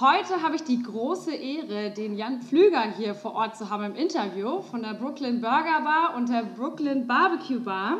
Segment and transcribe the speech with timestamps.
[0.00, 3.94] Heute habe ich die große Ehre, den Jan Pflüger hier vor Ort zu haben im
[3.94, 7.98] Interview von der Brooklyn Burger Bar und der Brooklyn Barbecue Bar.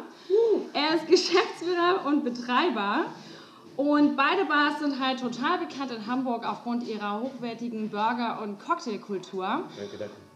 [0.72, 3.04] Er ist Geschäftsführer und Betreiber.
[3.76, 9.64] Und beide Bars sind halt total bekannt in Hamburg aufgrund ihrer hochwertigen Burger- und Cocktailkultur.
[9.76, 10.29] Danke, danke.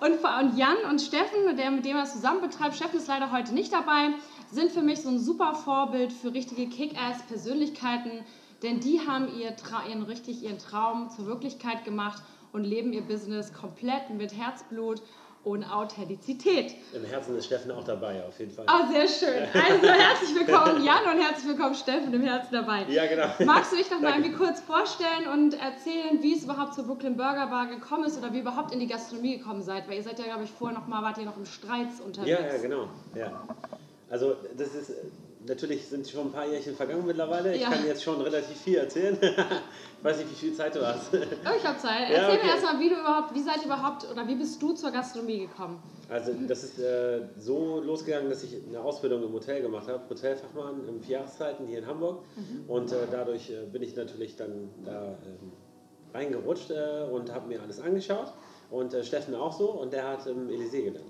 [0.00, 3.54] Und Jan und Steffen, der mit dem er es zusammen betreibt, Steffen ist leider heute
[3.54, 4.10] nicht dabei,
[4.50, 8.24] sind für mich so ein super Vorbild für richtige Kick-Ass-Persönlichkeiten,
[8.62, 9.54] denn die haben ihr
[9.88, 15.02] ihren, richtig ihren Traum zur Wirklichkeit gemacht und leben ihr Business komplett mit Herzblut
[15.44, 16.74] und Authentizität.
[16.92, 18.64] Im Herzen ist Steffen auch dabei, auf jeden Fall.
[18.68, 19.42] Ah, sehr schön.
[19.52, 22.84] Also herzlich willkommen Jan und herzlich willkommen Steffen im Herzen dabei.
[22.88, 23.26] Ja, genau.
[23.44, 27.16] Magst du dich noch mal irgendwie kurz vorstellen und erzählen, wie es überhaupt zur Brooklyn
[27.16, 29.88] Burger Bar gekommen ist oder wie ihr überhaupt in die Gastronomie gekommen seid?
[29.88, 32.38] Weil ihr seid ja, glaube ich, vorher noch mal, wart ihr noch im Streits unterwegs.
[32.40, 32.88] Ja, ja, genau.
[33.14, 33.42] Ja.
[34.10, 34.92] Also, das ist
[35.46, 37.54] natürlich sind schon ein paar Jährchen vergangen mittlerweile.
[37.54, 37.70] Ich Ja.
[37.70, 39.16] kann jetzt schon relativ viel erzählen.
[39.20, 41.12] ich weiß nicht, wie viel Zeit du hast.
[41.14, 41.18] Oh,
[41.56, 42.08] ich habe Zeit.
[42.10, 42.46] Ja, Erzähl okay.
[42.46, 45.40] mir erstmal, wie du überhaupt, wie seid ihr überhaupt oder wie bist du zur Gastronomie
[45.40, 45.82] gekommen?
[46.08, 50.86] Also, das ist äh, so losgegangen, dass ich eine Ausbildung im Hotel gemacht habe, Hotelfachmann
[50.88, 52.24] in Vierjahreszeiten hier in Hamburg.
[52.68, 55.52] Und äh, dadurch äh, bin ich natürlich dann da ähm,
[56.14, 58.32] reingerutscht äh, und habe mir alles angeschaut.
[58.70, 59.70] Und äh, Steffen auch so.
[59.70, 61.06] Und der hat im Elysée gelernt.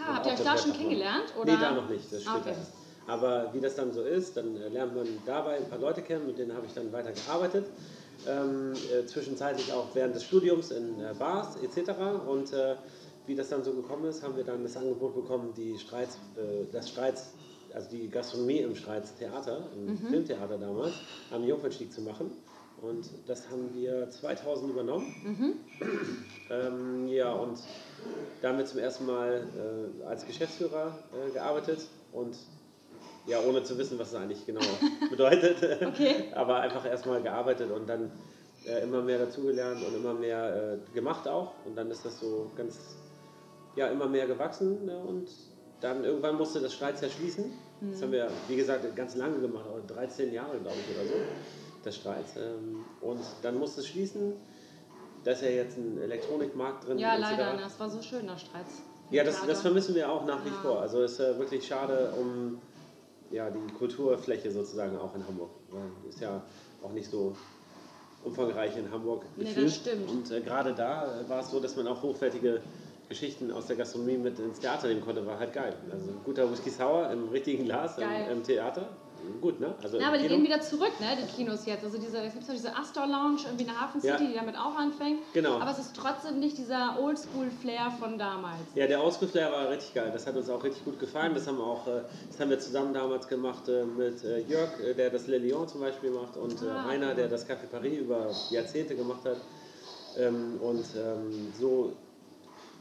[0.00, 1.34] Ah, habt ihr euch da schon kennengelernt?
[1.40, 1.52] Oder?
[1.52, 2.50] Nee, da noch nicht, das steht Okay.
[2.50, 2.72] erst.
[3.08, 6.26] Aber wie das dann so ist, dann äh, lernt man dabei ein paar Leute kennen,
[6.26, 7.66] mit denen habe ich dann weiter gearbeitet.
[8.26, 11.90] Ähm, äh, zwischenzeitlich auch während des Studiums in äh, Bars etc.
[12.26, 12.74] Und äh,
[13.26, 16.66] wie das dann so gekommen ist, haben wir dann das Angebot bekommen, die Streits, äh,
[16.72, 17.32] das Streits,
[17.72, 19.98] also die Gastronomie im Streits Theater, im Mhm.
[20.10, 20.94] Filmtheater damals,
[21.30, 22.30] am Jungfernstieg zu machen.
[22.82, 25.14] Und das haben wir 2000 übernommen.
[25.24, 25.52] Mhm.
[26.50, 27.58] Ähm, ja, und
[28.40, 29.46] da haben wir zum ersten Mal
[30.02, 30.98] äh, als Geschäftsführer
[31.34, 32.34] gearbeitet und
[33.28, 34.60] ja, ohne zu wissen, was es eigentlich genau
[35.10, 35.56] bedeutet.
[35.86, 36.24] Okay.
[36.34, 38.10] Aber einfach erstmal gearbeitet und dann
[38.66, 41.52] äh, immer mehr dazugelernt und immer mehr äh, gemacht auch.
[41.64, 42.96] Und dann ist das so ganz,
[43.76, 44.86] ja, immer mehr gewachsen.
[44.86, 44.98] Ne?
[44.98, 45.28] Und
[45.80, 47.52] dann irgendwann musste das Streits ja schließen.
[47.92, 51.14] Das haben wir, wie gesagt, ganz lange gemacht, auch 13 Jahre, glaube ich, oder so,
[51.84, 52.36] das Streits.
[52.36, 54.32] Ähm, und dann musste es schließen.
[55.22, 56.98] Da ist ja jetzt ein Elektronikmarkt drin.
[56.98, 57.56] Ja, leider.
[57.56, 58.82] Das war so schön, der Streits.
[59.10, 60.54] Ja, das, das vermissen wir auch nach wie Ja.
[60.60, 60.80] vor.
[60.80, 62.60] Also es ist äh, wirklich schade um
[63.30, 65.50] ja, die Kulturfläche sozusagen auch in Hamburg.
[66.08, 66.42] Ist ja
[66.82, 67.36] auch nicht so
[68.24, 69.24] umfangreich in Hamburg.
[69.36, 69.72] Nee, das gefühlt.
[69.72, 70.10] stimmt.
[70.10, 72.60] Und äh, gerade da äh, war es so, dass man auch hochwertige
[73.08, 75.74] Geschichten aus der Gastronomie mit ins Theater nehmen konnte, war halt geil.
[75.90, 78.88] Also ein guter Whisky Sour im richtigen Glas im, im Theater.
[79.40, 79.74] Gut, ne?
[79.82, 80.36] Also Ja, aber die Kino.
[80.36, 81.84] gehen wieder zurück, ne, die Kinos jetzt.
[81.84, 84.28] Also diese, es gibt so diese Astor Lounge irgendwie in der Hafen City, Ja.
[84.30, 85.20] die damit auch anfängt.
[85.32, 85.58] Genau.
[85.60, 88.58] Aber es ist trotzdem nicht dieser Oldschool-Flair von damals.
[88.74, 90.10] Ja, der Ausgussflair war richtig geil.
[90.12, 91.34] Das hat uns auch richtig gut gefallen.
[91.34, 94.70] Das haben, wir auch, äh, das haben wir zusammen damals gemacht äh, mit äh, Jörg,
[94.96, 98.30] der das Le Lion zum Beispiel macht, und Ah, Rainer, der das Café Paris über
[98.50, 99.36] Jahrzehnte gemacht hat.
[100.16, 101.92] Ähm, und ähm, so,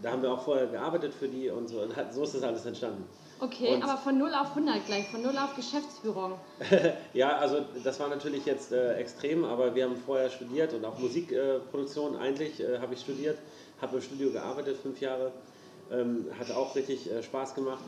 [0.01, 1.81] da haben wir auch vorher gearbeitet für die und so.
[1.81, 3.03] Und so ist das alles entstanden.
[3.39, 6.33] Okay, Und- aber von 0 auf 100 gleich, von 0 auf Geschäftsführung.
[7.13, 10.97] Ja, also das war natürlich jetzt äh, extrem, aber wir haben vorher studiert und auch
[10.99, 13.37] Musikproduktion eigentlich äh, habe ich studiert,
[13.81, 15.31] habe im Studio gearbeitet, fünf Jahre,
[15.91, 17.83] ähm, hat auch richtig äh, Spaß gemacht.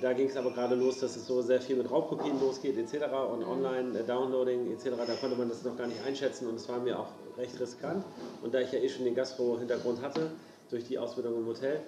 [0.00, 3.04] Da ging es aber gerade los, dass es so sehr viel mit Raubkopien losgeht etc.
[3.32, 4.90] und Online-Downloading etc.
[5.06, 8.04] Da konnte man das noch gar nicht einschätzen und es war mir auch recht riskant.
[8.42, 10.30] Und da ich ja eh schon den Gastro-Hintergrund hatte,
[10.70, 11.80] durch die Ausbildung im Hotel,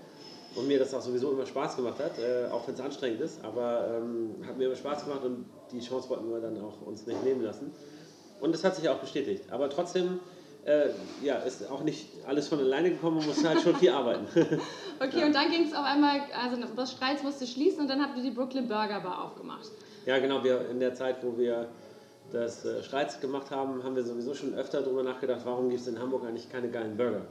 [0.56, 3.44] und mir das auch sowieso immer Spaß gemacht hat, äh, auch wenn es anstrengend ist,
[3.44, 7.06] aber ähm, hat mir immer Spaß gemacht und die Chance wollten wir dann auch uns
[7.06, 7.72] nicht nehmen lassen.
[8.40, 9.44] Und das hat sich auch bestätigt.
[9.50, 10.18] Aber trotzdem,
[10.64, 10.88] äh,
[11.22, 14.26] ja, ist auch nicht alles von alleine gekommen, man musste halt schon viel arbeiten.
[15.02, 18.18] Okay, und dann ging es auf einmal, also das Streits musste schließen und dann habt
[18.18, 19.70] ihr die Brooklyn Burger Bar aufgemacht.
[20.04, 21.68] ja, genau, wir in der Zeit, wo wir
[22.32, 25.86] das äh, Streits gemacht haben, haben wir sowieso schon öfter darüber nachgedacht, warum gibt es
[25.88, 27.22] in Hamburg eigentlich keine geilen Burger.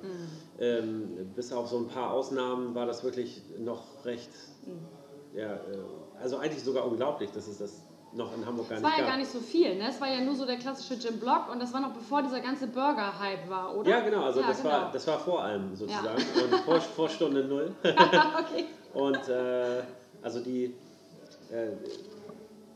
[0.59, 4.29] Ähm, bis auf so ein paar Ausnahmen war das wirklich noch recht,
[5.33, 5.59] ja, äh,
[6.21, 7.81] also eigentlich sogar unglaublich, dass es das
[8.11, 9.13] noch in Hamburg gar Es nicht war ja gab.
[9.13, 9.89] gar nicht so viel, ne?
[9.89, 12.39] Es war ja nur so der klassische Jim Block und das war noch bevor dieser
[12.39, 13.89] ganze Burger-Hype war, oder?
[13.89, 14.69] Ja, genau, also Ja, das, genau.
[14.69, 17.71] War, das war vor allem sozusagen und vor, vor Stunde Null.
[17.83, 18.65] okay.
[18.93, 19.83] Und äh,
[20.23, 20.73] also die,
[21.51, 21.67] äh,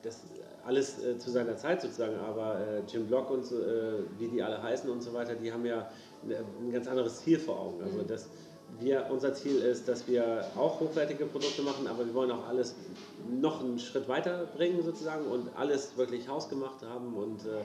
[0.03, 0.21] das
[0.65, 4.41] alles äh, zu seiner Zeit sozusagen, aber äh, Jim Block und so, äh, wie die
[4.41, 5.89] alle heißen und so weiter, die haben ja
[6.23, 7.83] ein ganz anderes Ziel vor Augen.
[7.83, 8.07] Also mhm.
[8.07, 8.29] das,
[8.79, 12.75] wir, unser Ziel ist, dass wir auch hochwertige Produkte machen, aber wir wollen auch alles
[13.29, 17.63] noch einen Schritt weiter bringen sozusagen und alles wirklich hausgemacht haben und, äh, mhm.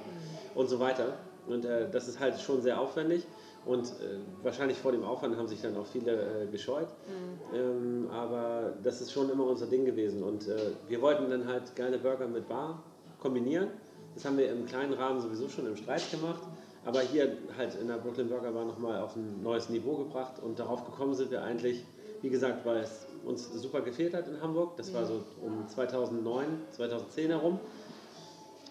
[0.57, 1.15] und so weiter.
[1.47, 3.27] Und äh, das ist halt schon sehr aufwendig.
[3.65, 6.89] Und äh, wahrscheinlich vor dem Aufwand haben sich dann auch viele äh, gescheut.
[7.07, 7.57] Mhm.
[7.57, 10.23] Ähm, aber das ist schon immer unser Ding gewesen.
[10.23, 10.57] Und äh,
[10.89, 12.83] wir wollten dann halt geile Burger mit Bar
[13.21, 13.69] kombinieren.
[14.15, 16.43] Das haben wir im kleinen Rahmen sowieso schon im Streit gemacht.
[16.85, 20.41] Aber hier halt in der Brooklyn Burger Bar nochmal auf ein neues Niveau gebracht.
[20.43, 21.85] Und darauf gekommen sind wir eigentlich,
[22.23, 24.77] wie gesagt, weil es uns super gefehlt hat in Hamburg.
[24.77, 27.61] Das war so um 2009, 2010 herum.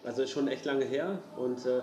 [0.03, 1.19] Also schon echt lange her.
[1.37, 1.81] Und äh,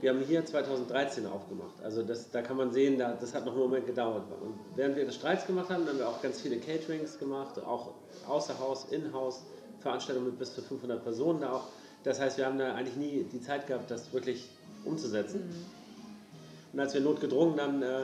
[0.00, 1.82] wir haben hier 2013 aufgemacht.
[1.82, 4.24] Also das, da kann man sehen, da, das hat noch einen Moment gedauert.
[4.42, 7.92] Und während wir das Streits gemacht haben, haben wir auch ganz viele Caterings gemacht, auch
[8.28, 9.44] außer Haus, in-Haus,
[9.80, 11.68] Veranstaltungen mit bis zu 500 Personen da auch.
[12.04, 14.48] Das heißt, wir haben da eigentlich nie die Zeit gehabt, das wirklich
[14.84, 15.40] umzusetzen.
[15.40, 16.74] Mhm.
[16.74, 18.02] Und als wir notgedrungen dann äh,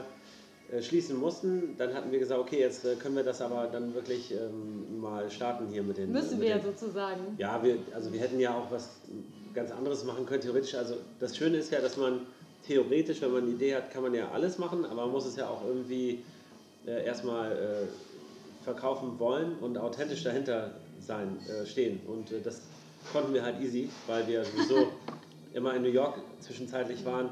[0.71, 3.93] äh, schließen mussten, dann hatten wir gesagt, okay, jetzt äh, können wir das aber dann
[3.93, 6.11] wirklich ähm, mal starten hier mit den.
[6.11, 7.35] Müssen mit wir den, sozusagen.
[7.37, 8.89] Ja, wir, also wir hätten ja auch was
[9.53, 10.75] ganz anderes machen können, theoretisch.
[10.75, 12.21] Also das Schöne ist ja, dass man
[12.65, 15.35] theoretisch, wenn man eine Idee hat, kann man ja alles machen, aber man muss es
[15.35, 16.23] ja auch irgendwie
[16.87, 21.99] äh, erstmal äh, verkaufen wollen und authentisch dahinter sein, äh, stehen.
[22.07, 22.61] Und äh, das
[23.11, 24.87] konnten wir halt easy, weil wir sowieso
[25.53, 27.29] immer in New York zwischenzeitlich waren.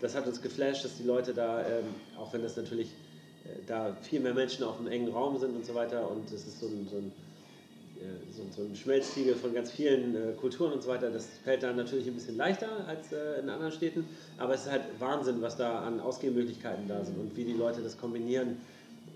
[0.00, 1.86] Das hat uns geflasht, dass die Leute da, ähm,
[2.18, 2.88] auch wenn das natürlich
[3.44, 6.46] äh, da viel mehr Menschen auf einem engen Raum sind und so weiter und es
[6.46, 7.12] ist so ein, so ein
[8.30, 11.10] so, so ein Schmelztiegel von ganz vielen äh, Kulturen und so weiter.
[11.10, 14.06] Das fällt dann natürlich ein bisschen leichter als äh, in anderen Städten,
[14.38, 17.82] aber es ist halt Wahnsinn, was da an Ausgehmöglichkeiten da sind und wie die Leute
[17.82, 18.56] das kombinieren,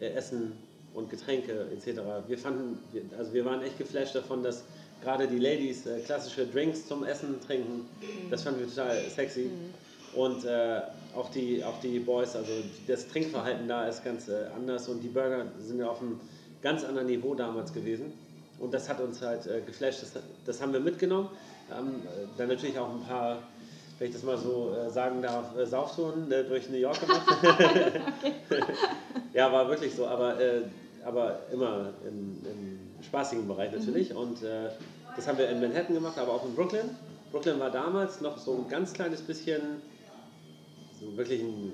[0.00, 0.52] äh, Essen
[0.94, 2.00] und Getränke etc.
[2.26, 2.78] Wir fanden,
[3.18, 4.64] also wir waren echt geflasht davon, dass
[5.02, 7.88] gerade die Ladies äh, klassische Drinks zum Essen trinken.
[8.30, 9.50] Das fanden wir total sexy.
[9.50, 10.18] Mhm.
[10.18, 10.80] Und äh,
[11.14, 12.50] auch, die, auch die Boys, also
[12.86, 16.20] das Trinkverhalten da ist ganz äh, anders und die Burger sind ja auf einem
[16.62, 18.12] ganz anderen Niveau damals gewesen.
[18.58, 21.28] Und das hat uns halt äh, geflasht, das, das, haben wir mitgenommen.
[21.70, 23.38] Haben äh, dann natürlich auch ein paar,
[23.98, 27.26] wenn ich das mal so äh, sagen darf, äh, Sauftouren äh, durch New York gemacht.
[29.34, 30.36] ja, war wirklich so, aber,
[31.04, 34.10] aber immer im, im, spaßigen Bereich natürlich.
[34.10, 34.16] Mhm.
[34.16, 34.70] Und äh,
[35.16, 36.90] das haben wir in Manhattan gemacht, aber auch in Brooklyn.
[37.30, 39.60] Brooklyn war damals noch so ein ganz kleines bisschen,
[41.00, 41.72] so wirklich ein,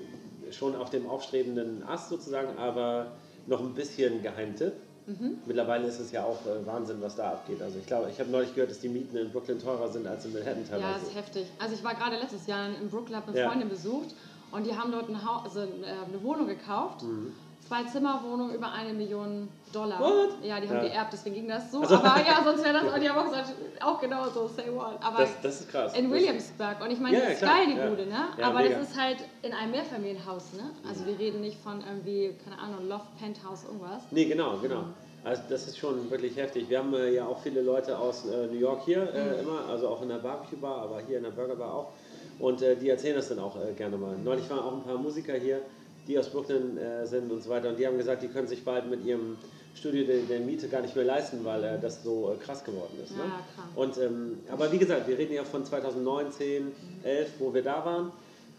[0.51, 3.11] schon auf dem aufstrebenden Ast sozusagen, aber
[3.47, 4.73] noch ein bisschen Geheimtipp.
[5.07, 5.37] Mhm.
[5.45, 7.61] Mittlerweile ist es ja auch äh, Wahnsinn, was da abgeht.
[7.61, 10.25] Also ich glaube, ich habe neulich gehört, dass die Mieten in Brooklyn teurer sind als
[10.25, 10.81] in Manhattan teilweise.
[10.81, 11.45] Ja, das ist heftig.
[11.59, 13.47] Also ich war gerade letztes Jahr in Brooklyn, habe eine ja.
[13.47, 14.15] Freundin besucht
[14.51, 17.03] und die haben dort ein Haus, also äh, eine Wohnung gekauft.
[17.03, 17.33] Mhm.
[17.67, 19.99] Zwei Zimmerwohnung über eine Million Dollar.
[19.99, 20.43] What?
[20.43, 20.83] Ja, die haben ja.
[20.83, 21.81] geerbt, deswegen ging das so.
[21.81, 24.97] Also, aber ja, sonst wäre das, die haben auch gesagt, auch genau so, say what.
[25.01, 25.97] Aber das, das ist krass.
[25.97, 26.77] In Williamsburg.
[26.83, 27.57] Und ich meine, ja, das ist klar.
[27.57, 27.89] geil, die ja.
[27.89, 28.27] Bude, ne?
[28.39, 28.77] aber mega.
[28.77, 30.71] das ist halt in einem Mehrfamilienhaus, ne?
[30.87, 34.03] Also wir reden nicht von irgendwie, keine Ahnung, Loft, Penthouse, irgendwas.
[34.11, 34.81] Nee, genau, genau.
[34.81, 34.93] Mhm.
[35.23, 36.69] Also das ist schon wirklich heftig.
[36.69, 39.39] Wir haben äh, ja auch viele Leute aus äh, New York hier äh, mhm.
[39.39, 41.91] immer, also auch in der Barbecue Bar, aber hier in der Burger Bar auch.
[42.37, 44.15] Und äh, die erzählen das dann auch äh, gerne mal.
[44.23, 45.61] Neulich waren auch ein paar Musiker hier,
[46.07, 47.69] die aus Brooklyn äh, sind und so weiter.
[47.69, 49.37] Und die haben gesagt, die können sich bald mit ihrem
[49.75, 53.11] Studio der, der Miete gar nicht mehr leisten, weil das so krass geworden ist.
[53.11, 53.23] Ne?
[53.23, 53.43] Ja,
[53.75, 56.71] und, ähm, aber wie gesagt, wir reden ja von 2009, 10,
[57.03, 58.11] 11, wo wir da waren.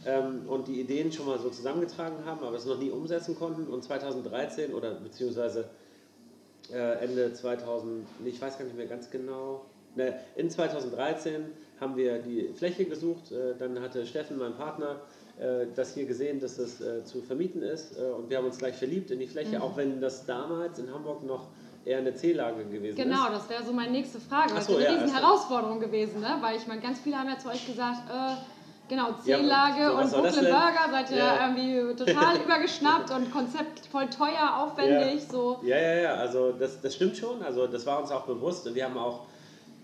[0.05, 3.67] Ähm, und die Ideen schon mal so zusammengetragen haben, aber es noch nie umsetzen konnten.
[3.73, 5.65] Und 2013 oder beziehungsweise
[6.73, 11.45] äh, Ende 2000, ich weiß gar nicht mehr ganz genau, ne, in 2013
[11.81, 15.16] haben wir die Fläche gesucht, äh, dann hatte Steffen, mein Partner, äh,
[15.75, 18.77] das hier gesehen, dass das äh, zu vermieten ist äh, und wir haben uns gleich
[18.77, 19.63] verliebt in die Fläche, mhm.
[19.63, 21.49] auch wenn das damals in Hamburg noch
[21.85, 23.27] eher eine C-Lage gewesen genau, ist.
[23.27, 24.55] Genau, das wäre so meine nächste Frage.
[24.55, 26.39] Das so, ist eine ja, riesen Herausforderung gewesen, ne?
[26.41, 28.37] weil ich meine, ganz viele haben ja zu euch gesagt, äh,
[28.89, 31.49] Genau, Zehn-Lage ja, und Brooklyn Burger seid ihr ja.
[31.49, 35.23] irgendwie total übergeschnappt und Konzept voll teuer, aufwendig.
[35.25, 35.29] Ja.
[35.29, 35.61] So.
[35.65, 37.43] ja, ja, ja, also das, das stimmt schon.
[37.43, 38.73] Also das war uns auch bewusst.
[38.73, 39.27] Wir haben auch,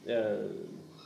[0.07, 0.37] äh,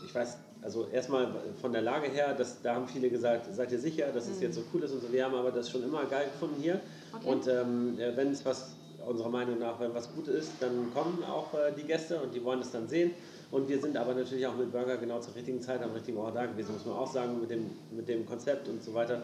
[0.04, 0.36] ich weiß,
[0.66, 1.28] also erstmal
[1.60, 4.42] von der Lage her, das, da haben viele gesagt, seid ihr sicher, dass es mhm.
[4.42, 5.12] jetzt so cool ist und so.
[5.12, 6.80] Wir haben aber das schon immer geil gefunden hier.
[7.14, 7.28] Okay.
[7.28, 8.72] Und ähm, wenn es was,
[9.06, 12.42] unserer Meinung nach, wenn was gut ist, dann kommen auch äh, die Gäste und die
[12.42, 13.12] wollen es dann sehen.
[13.52, 16.34] Und wir sind aber natürlich auch mit Burger genau zur richtigen Zeit am richtigen Ort
[16.34, 19.22] da gewesen, muss man auch sagen, mit dem, mit dem Konzept und so weiter.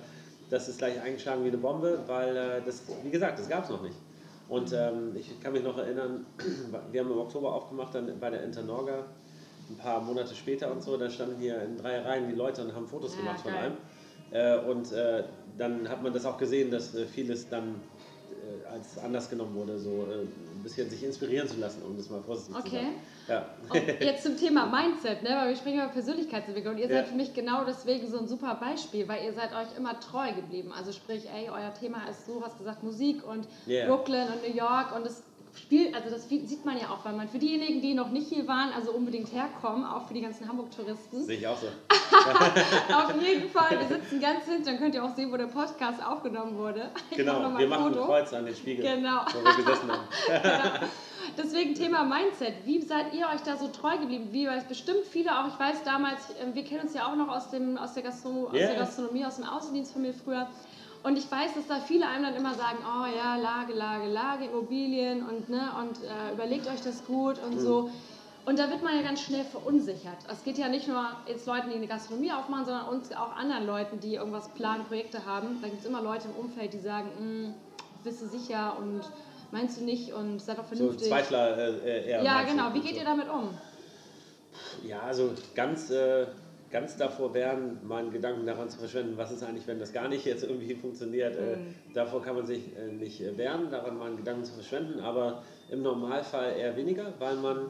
[0.49, 3.71] Das ist gleich eingeschlagen wie eine Bombe, weil äh, das, wie gesagt, das gab es
[3.71, 3.97] noch nicht.
[4.49, 6.25] Und ähm, ich kann mich noch erinnern,
[6.93, 9.07] wir haben im Oktober aufgemacht, dann bei der Internorga,
[9.73, 12.75] ein paar Monate später und so, da standen hier in drei Reihen die Leute und
[12.75, 13.53] haben Fotos ja, gemacht geil.
[13.53, 13.77] von allem.
[14.65, 15.25] Äh, und äh,
[15.59, 17.75] dann hat man das auch gesehen, dass äh, vieles dann
[18.31, 22.09] äh, als anders genommen wurde, so äh, ein bisschen sich inspirieren zu lassen, um das
[22.09, 22.69] mal vorsichtig okay.
[22.69, 22.95] zu sagen.
[23.29, 23.47] Ja.
[23.69, 25.31] Und jetzt zum Thema Mindset, ne?
[25.31, 26.75] weil wir sprechen über Persönlichkeitsentwicklung.
[26.75, 26.97] Und ihr Ja.
[26.99, 30.33] seid für mich genau deswegen so ein super Beispiel, weil ihr seid euch immer treu
[30.33, 30.73] geblieben.
[30.77, 33.87] Also sprich, ey, euer Thema ist so, hast gesagt, Musik und Ja.
[33.87, 35.23] Brooklyn und New York und das
[35.55, 38.47] spielt, also das sieht man ja auch, weil man für diejenigen, die noch nicht hier
[38.49, 41.25] waren, also unbedingt herkommen, auch für die ganzen Hamburg-Touristen.
[41.25, 41.67] Sehe ich auch so.
[42.95, 46.05] Auf jeden Fall, wir sitzen ganz hinten, dann könnt ihr auch sehen, wo der Podcast
[46.05, 46.91] aufgenommen wurde.
[47.11, 48.07] Ich Genau, wir ein machen ein Foto.
[48.07, 49.21] Kreuz an den Spiegel, Genau.
[49.33, 50.87] wo wir gesessen haben.
[51.39, 52.55] Deswegen Thema Mindset.
[52.65, 54.29] Wie seid ihr euch da so treu geblieben?
[54.33, 57.17] Wie weil es bestimmt viele auch, ich weiß damals, äh, wir kennen uns ja auch
[57.17, 58.67] noch aus, dem, aus, der, Gastro aus Ja.
[58.69, 60.49] der Gastronomie, aus dem Außendienst von mir früher.
[61.03, 64.45] Und ich weiß, dass da viele einem dann immer sagen, oh ja, Lage, Lage, Lage,
[64.45, 67.91] Immobilien und, ne, und äh, überlegt euch das gut und so.
[68.45, 70.17] Und da wird man ja ganz schnell verunsichert.
[70.31, 73.67] Es geht ja nicht nur jetzt Leuten, die eine Gastronomie aufmachen, sondern uns auch anderen
[73.67, 75.59] Leuten, die irgendwas planen, Projekte haben.
[75.61, 77.55] Da gibt es immer Leute im Umfeld, die sagen, "Mm,
[78.05, 79.01] bist du sicher und
[79.53, 81.09] meinst du nicht und sei doch So vernünftig.
[81.09, 82.23] Zweifler äh, eher.
[82.23, 82.75] Ja, genau.
[82.75, 82.99] Wie geht so.
[83.01, 83.51] ihr damit um?
[84.85, 86.27] Ja, also ganz, äh,
[86.73, 90.09] ganz davor wären, mal einen Gedanken daran zu verschwenden, was ist eigentlich, wenn das gar
[90.09, 91.37] nicht jetzt irgendwie funktioniert.
[91.37, 91.59] Äh,
[91.95, 95.43] davor kann man sich äh, nicht äh, wehren, daran mal einen Gedanken zu verschwenden, aber
[95.71, 97.67] im Normalfall eher weniger, weil man,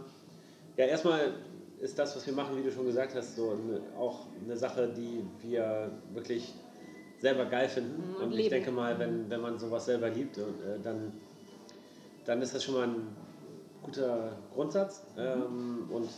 [0.76, 1.34] ja, erstmal
[1.80, 4.88] ist das, was wir machen, wie du schon gesagt hast, so eine, auch eine Sache,
[4.96, 6.54] die wir wirklich
[7.18, 7.96] selber geil finden.
[7.96, 11.12] Mhm, und und ich denke mal, wenn, wenn man sowas selber liebt, und, äh, dann,
[12.24, 13.08] dann ist das schon mal ein
[13.82, 15.02] guter Grundsatz.
[15.18, 16.08] Ähm, und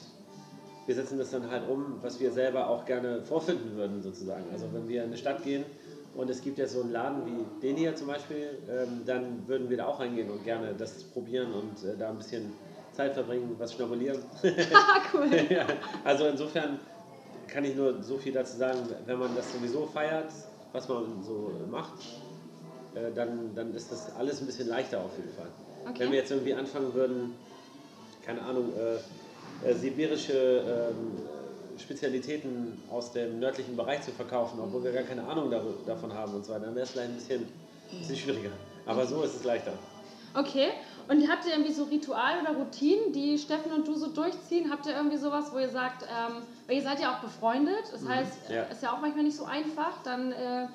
[0.87, 4.45] wir setzen das dann halt um, was wir selber auch gerne vorfinden würden, sozusagen.
[4.53, 5.65] Also wenn wir in eine Stadt gehen
[6.15, 9.71] und es gibt ja so einen Laden wie den hier zum Beispiel, ähm, dann würden
[9.71, 12.53] wir da auch reingehen und gerne das probieren und äh, da ein bisschen
[12.93, 14.23] Zeit verbringen, was schnabulieren.
[14.73, 15.29] Ah, cool.
[15.51, 15.67] ja,
[16.05, 16.79] also insofern
[17.49, 20.33] kann ich nur so viel dazu sagen, wenn man das sowieso feiert,
[20.73, 21.99] was man so macht,
[22.95, 25.49] äh, dann, dann ist das alles ein bisschen leichter auf jeden Fall.
[25.87, 26.01] Okay.
[26.01, 27.35] Wenn wir jetzt irgendwie anfangen würden,
[28.25, 28.99] keine Ahnung, äh,
[29.63, 35.51] äh, sibirische ähm, Spezialitäten aus dem nördlichen Bereich zu verkaufen, obwohl wir gar keine Ahnung
[35.87, 38.51] davon haben und so weiter, dann wäre es vielleicht ein bisschen, ein bisschen schwieriger.
[38.87, 39.73] Aber so ist es leichter.
[40.35, 40.69] Okay.
[41.07, 44.71] Und habt ihr irgendwie so Ritual oder Routinen, die Steffen und du so durchziehen?
[44.71, 48.07] Habt ihr irgendwie sowas, wo ihr sagt, ähm, weil ihr seid ja auch befreundet, das
[48.09, 48.63] heißt, ja.
[48.65, 50.67] ist ja auch manchmal nicht so einfach, dann äh,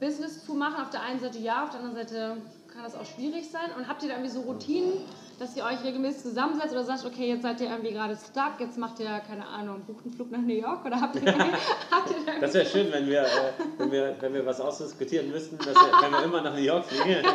[0.00, 0.82] Business zu machen.
[0.82, 2.36] Auf der einen Seite ja, auf der anderen Seite
[2.72, 3.70] kann das auch schwierig sein.
[3.76, 4.92] Und habt ihr da irgendwie so Routinen,
[5.38, 8.78] dass ihr euch regelmäßig zusammensetzt oder sagt, okay, jetzt seid ihr irgendwie gerade stuck, jetzt
[8.78, 11.22] macht ihr, keine Ahnung, bucht einen Flug nach New York oder habt ihr,
[11.90, 15.58] habt ihr Das wäre schön, wenn wir, äh, wenn, wir, wenn wir was ausdiskutieren müssten,
[15.58, 17.22] dass wir, wenn wir immer nach New York fliegen.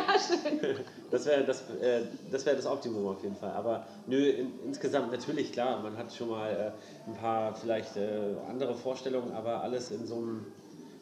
[1.10, 3.50] Das wäre das, äh, das, wär das Optimum auf jeden Fall.
[3.50, 8.34] Aber nö, in, insgesamt natürlich, klar, man hat schon mal äh, ein paar vielleicht äh,
[8.48, 10.46] andere Vorstellungen, aber alles in so einem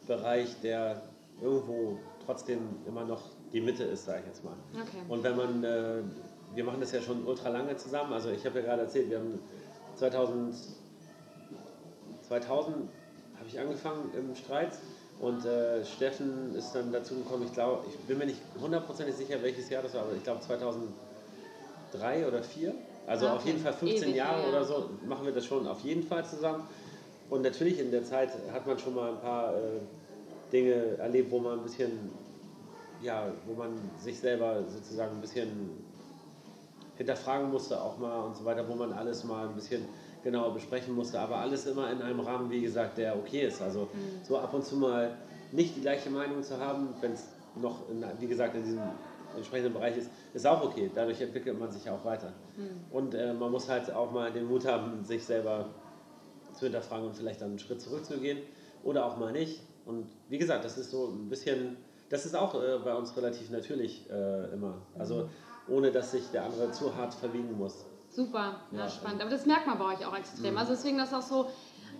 [0.05, 1.01] Bereich, der
[1.41, 3.21] irgendwo trotzdem immer noch
[3.53, 4.55] die Mitte ist, sage ich jetzt mal.
[4.73, 5.01] Okay.
[5.07, 6.01] Und wenn man, äh,
[6.53, 9.19] wir machen das ja schon ultra lange zusammen, also ich habe ja gerade erzählt, wir
[9.19, 9.39] haben
[9.95, 10.55] 2000,
[12.27, 12.75] 2000
[13.37, 14.71] habe ich angefangen im Streit
[15.19, 19.41] und äh, Steffen ist dann dazu gekommen, ich glaube, ich bin mir nicht hundertprozentig sicher,
[19.41, 22.73] welches Jahr das war, aber ich glaube 2003 oder 2004.
[23.07, 23.49] Also Ah, auf okay.
[23.49, 24.49] jeden Fall 15 Ewig, Jahre ja.
[24.49, 26.63] oder so machen wir das schon auf jeden Fall zusammen.
[27.29, 29.79] Und natürlich in der Zeit hat man schon mal ein paar äh,
[30.51, 32.11] Dinge erlebt, wo man ein bisschen,
[33.01, 35.49] ja, wo man sich selber sozusagen ein bisschen
[37.01, 39.85] hinterfragen musste auch mal und so weiter, wo man alles mal ein bisschen
[40.23, 43.61] genauer besprechen musste, aber alles immer in einem Rahmen, wie gesagt, der okay ist.
[43.61, 43.89] Also
[44.23, 45.17] so ab und zu mal
[45.51, 48.81] nicht die gleiche Meinung zu haben, wenn es noch, in, wie gesagt, in diesem
[49.35, 50.91] entsprechenden Bereich ist, ist auch okay.
[50.93, 52.33] Dadurch entwickelt man sich auch weiter.
[52.91, 55.69] Und äh, man muss halt auch mal den Mut haben, sich selber
[56.53, 58.39] zu hinterfragen und vielleicht dann einen Schritt zurückzugehen
[58.83, 59.61] oder auch mal nicht.
[59.85, 61.77] Und wie gesagt, das ist so ein bisschen,
[62.09, 64.75] das ist auch äh, bei uns relativ natürlich äh, immer.
[64.97, 65.29] Also
[65.71, 67.85] ohne, dass sich der andere zu hart verbiegen muss.
[68.09, 69.21] Super, ja, spannend.
[69.21, 70.17] Aber das merkt man bei euch auch Mhm.
[70.17, 70.57] extrem.
[70.57, 71.49] Also deswegen das ist auch so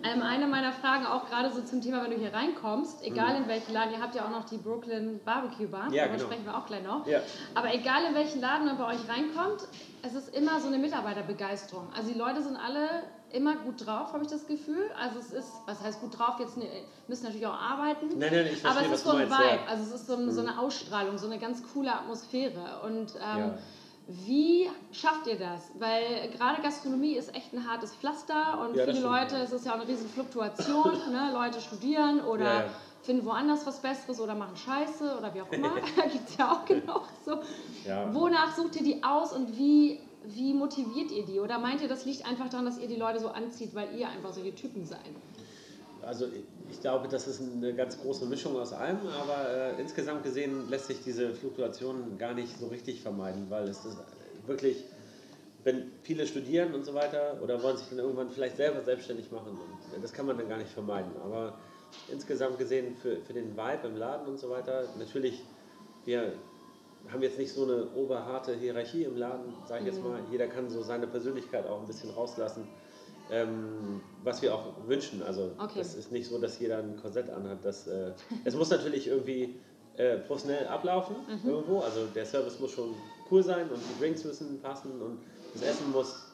[0.04, 3.46] ähm, eine meiner Fragen, auch gerade so zum Thema, wenn du hier reinkommst, egal in
[3.48, 5.94] welchen Laden, ihr habt ja auch noch die Brooklyn Barbecue Bar, Mhm.
[5.94, 6.28] Ja, darüber genau.
[6.28, 7.06] sprechen wir auch gleich noch.
[7.06, 7.20] Ja.
[7.54, 9.66] Aber egal in welchen Laden man bei euch reinkommt,
[10.02, 11.88] es ist immer so eine Mitarbeiterbegeisterung.
[11.96, 12.88] Also die Leute sind alle
[13.32, 14.82] immer gut drauf, habe ich das Gefühl.
[14.98, 16.68] Also es ist, was heißt gut drauf, jetzt ne,
[17.08, 18.08] müssen natürlich auch arbeiten.
[18.18, 19.38] Nein, nein, ich Aber verstehe, es was ist so ein meinst.
[19.38, 19.62] Vibe, ja.
[19.62, 19.68] Mhm.
[19.68, 22.80] also es ist so, so eine Ausstrahlung, so eine ganz coole Atmosphäre.
[22.84, 23.58] Und ähm, Ja.
[24.06, 25.70] wie schafft ihr das?
[25.78, 29.42] Weil gerade Gastronomie ist echt ein hartes Pflaster und Ja, viele stimmt, Leute, ja.
[29.42, 30.92] es ist ja auch eine riesen Fluktuation.
[31.10, 31.30] ne?
[31.32, 32.70] Leute studieren oder Ja,
[33.02, 35.70] finden woanders was Besseres oder machen Scheiße oder wie auch immer.
[36.12, 37.38] gibt es ja auch genug so.
[38.12, 41.40] Wonach sucht ihr die aus und wie, wie motiviert ihr die?
[41.40, 44.08] Oder meint ihr, das liegt einfach daran, dass ihr die Leute so anzieht, weil ihr
[44.08, 45.00] einfach solche Typen seid?
[46.06, 46.26] also
[46.70, 50.86] ich glaube, das ist eine ganz große Mischung aus allem, aber äh, insgesamt gesehen lässt
[50.86, 53.96] sich diese Fluktuation gar nicht so richtig vermeiden, weil es ist
[54.46, 54.84] wirklich,
[55.64, 59.58] wenn viele studieren und so weiter oder wollen sich dann irgendwann vielleicht selber selbstständig machen,
[60.00, 61.12] das kann man dann gar nicht vermeiden.
[61.22, 61.58] Aber
[62.10, 65.42] insgesamt gesehen für, für den Vibe im Laden und so weiter, natürlich,
[66.04, 66.32] wir
[67.10, 70.10] haben jetzt nicht so eine oberharte Hierarchie im Laden, sage ich jetzt mhm.
[70.10, 70.20] mal.
[70.30, 72.68] Jeder kann so seine Persönlichkeit auch ein bisschen rauslassen
[73.32, 75.22] ähm, was wir auch wünschen.
[75.22, 75.80] Also okay.
[75.80, 77.64] es ist nicht so, dass jeder ein Korsett anhat.
[77.64, 78.12] Das, äh,
[78.44, 79.56] es muss natürlich irgendwie
[79.96, 81.50] äh, professionell ablaufen mhm.
[81.50, 81.80] irgendwo.
[81.80, 82.94] Also der Service muss schon
[83.30, 85.18] cool sein und die Drinks müssen passen und
[85.54, 86.26] das Essen muss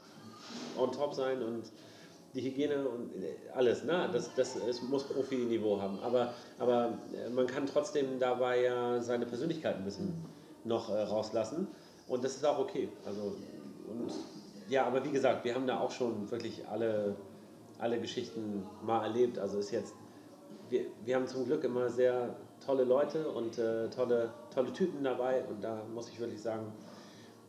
[0.76, 1.64] on top sein und
[2.34, 3.84] die Hygiene und äh, alles.
[3.84, 4.08] Ne?
[4.12, 5.98] Das, das, es muss Profi-Niveau haben.
[6.00, 10.24] Aber, aber äh, man kann trotzdem dabei ja seine Persönlichkeit ein bisschen
[10.68, 11.66] noch äh, rauslassen.
[12.06, 12.88] Und das ist auch okay.
[13.04, 13.34] Also,
[13.88, 14.12] und
[14.68, 17.16] ja, aber wie gesagt, wir haben da auch schon wirklich alle,
[17.78, 19.38] alle Geschichten mal erlebt.
[19.38, 19.94] Also ist jetzt,
[20.68, 25.44] wir, wir haben zum Glück immer sehr tolle Leute und äh, tolle, tolle Typen dabei
[25.44, 26.72] und da muss ich wirklich sagen,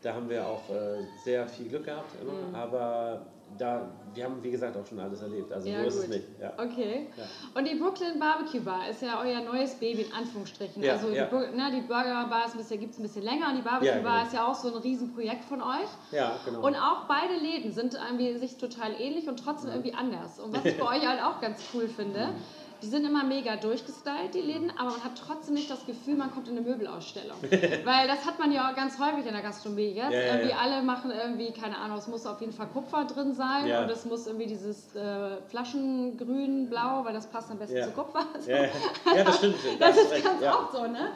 [0.02, 2.56] da haben wir auch äh, sehr viel Glück gehabt immer, mhm.
[2.56, 3.26] aber
[3.58, 6.03] da, wir haben wie gesagt auch schon alles erlebt, also ja, so ist gut.
[6.03, 6.27] es nicht.
[6.39, 6.53] Ja.
[6.58, 7.08] Okay.
[7.18, 7.24] Ja.
[7.56, 10.84] Und die Brooklyn Barbecue Bar ist ja euer neues Baby in Anführungsstrichen.
[10.84, 14.01] Ja, also die, ne, die Burger Bar gibt es ein bisschen länger und die Barbecue
[14.01, 14.27] Bar genau.
[14.27, 15.89] ist ja auch so ein Riesenprojekt von euch.
[16.12, 16.65] Ja, genau.
[16.65, 20.39] Und auch beide Läden sind irgendwie sich total ähnlich und trotzdem irgendwie anders.
[20.39, 22.36] Und was ich bei euch halt auch ganz cool finde, mhm.
[22.82, 26.32] Die sind immer mega durchgestylt, die Läden, aber man hat trotzdem nicht das Gefühl, man
[26.32, 27.38] kommt in eine Möbelausstellung.
[27.42, 30.12] Weil das hat man ja auch ganz häufig in der Gastronomie jetzt.
[30.12, 30.58] Ja, irgendwie ja.
[30.58, 33.84] alle machen irgendwie, keine Ahnung, es muss auf jeden Fall Kupfer drin sein ja.
[33.84, 38.26] und es muss irgendwie dieses äh, Flaschengrün, Blau, weil das passt am besten zu Kupfer.
[38.40, 38.52] So.
[38.52, 39.56] Ja, das stimmt.
[39.80, 41.12] das, das ist ganz oft so, ne?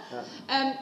[0.49, 0.73] Ähm,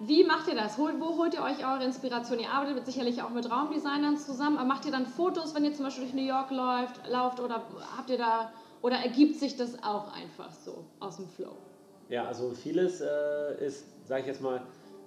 [0.00, 0.78] wie macht ihr das?
[0.78, 2.38] Wo holt ihr euch eure Inspiration?
[2.38, 5.84] Ihr arbeitet sicherlich auch mit Raumdesignern zusammen, aber macht ihr dann Fotos, wenn ihr zum
[5.84, 7.62] Beispiel durch New York läuft, lauft oder
[7.96, 8.50] habt ihr da
[8.82, 11.56] oder ergibt sich das auch einfach so aus dem Flow?
[12.08, 14.62] Ja, also vieles äh, ist, sage ich jetzt mal,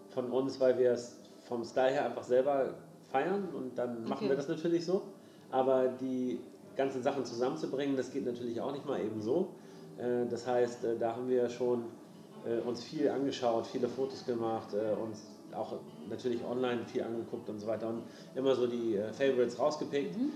[0.10, 2.75] von uns, weil wir es vom Style her einfach selber
[3.12, 4.10] feiern und dann okay.
[4.10, 5.01] machen wir das natürlich so.
[5.51, 6.39] Aber die
[6.75, 9.50] ganzen Sachen zusammenzubringen, das geht natürlich auch nicht mal eben so.
[9.97, 11.84] Äh, das heißt, äh, da haben wir schon
[12.45, 15.74] äh, uns viel angeschaut, viele Fotos gemacht, äh, uns auch
[16.10, 18.04] natürlich online viel angeguckt und so weiter und
[18.36, 20.17] immer so die äh, Favorites rausgepickt.
[20.17, 20.32] Mhm.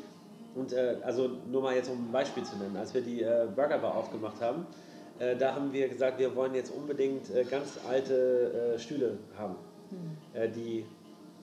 [0.57, 3.47] Und äh, also nur mal jetzt um ein Beispiel zu nennen, als wir die äh,
[3.55, 4.65] Burger Bar aufgemacht haben,
[5.19, 9.55] äh, da haben wir gesagt, wir wollen jetzt unbedingt äh, ganz alte äh, Stühle haben,
[9.91, 10.51] mhm.
[10.53, 10.85] die,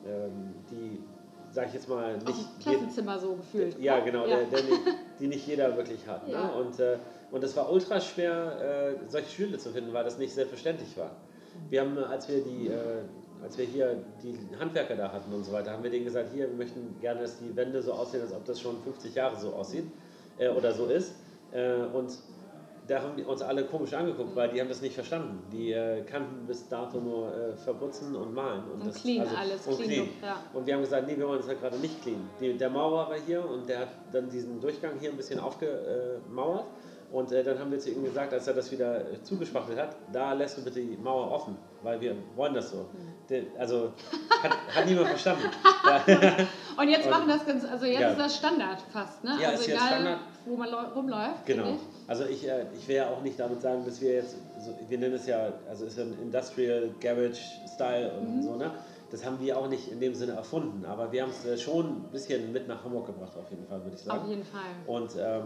[0.06, 0.98] ähm, die,
[1.52, 2.28] sag ich jetzt mal, nicht.
[2.28, 3.78] Aus Klassenzimmer so gefühlt.
[3.78, 4.38] Ja, genau, ja.
[4.38, 4.80] Der, der nicht,
[5.20, 6.26] die nicht jeder wirklich hat.
[6.26, 6.32] Ne?
[6.34, 6.46] Ja.
[6.46, 6.52] Ne?
[6.54, 6.74] Und,
[7.30, 11.12] und es war ultra schwer, solche Stühle zu finden, weil das nicht selbstverständlich war.
[11.70, 12.70] Wir haben, als wir die
[13.44, 16.48] als wir hier die Handwerker da hatten und so weiter, haben wir denen gesagt, hier,
[16.48, 19.52] wir möchten gerne, dass die Wände so aussehen, als ob das schon 50 Jahre so
[19.52, 19.84] aussieht
[20.38, 21.14] äh, oder so ist.
[21.52, 22.10] Äh, und
[22.86, 25.42] da haben die uns alle komisch angeguckt, weil die haben das nicht verstanden.
[25.52, 28.64] Die äh, kannten bis dato nur äh, verputzen und malen.
[28.64, 29.66] Und, und das, clean also, alles.
[29.66, 29.90] Und, clean.
[29.90, 30.08] clean.
[30.22, 30.36] Ja.
[30.52, 32.28] und wir haben gesagt, nee, wir wollen das halt gerade nicht clean.
[32.40, 36.64] Die, der Maurer war hier und der hat dann diesen Durchgang hier ein bisschen aufgemauert.
[37.14, 39.94] Und äh, dann haben wir zu ihm gesagt, als er das wieder äh, zugespachtelt hat,
[40.12, 42.78] da lässt du bitte die Mauer offen, weil wir wollen das so.
[42.78, 43.28] Mhm.
[43.30, 43.92] Der, also
[44.42, 45.44] hat, hat niemand verstanden.
[46.76, 48.10] und jetzt machen das ganz, also jetzt ja.
[48.10, 49.38] ist das Standard fast, ne?
[49.40, 50.18] Ja, also ist egal, Standard.
[50.44, 51.46] wo man rumläuft.
[51.46, 51.76] Genau.
[52.08, 54.98] Also ich, äh, ich will ja auch nicht damit sagen, dass wir jetzt, so, wir
[54.98, 57.38] nennen es ja, also ist ja ein Industrial Garage
[57.72, 58.42] Style und mhm.
[58.42, 58.72] so, ne?
[59.12, 61.86] Das haben wir auch nicht in dem Sinne erfunden, aber wir haben es äh, schon
[61.86, 64.18] ein bisschen mit nach Hamburg gebracht, auf jeden Fall, würde ich sagen.
[64.18, 64.62] Auf jeden Fall.
[64.88, 65.44] Und ähm,